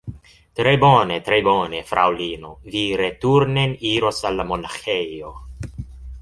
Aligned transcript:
Tre 0.59 0.71
bone, 0.83 1.17
tre 1.27 1.37
bone, 1.47 1.81
Fraŭlino, 1.89 2.49
vi 2.77 2.81
returnen 3.03 3.77
iros 3.91 4.23
al 4.31 4.41
la 4.41 4.49
monaĥejo 4.55 5.33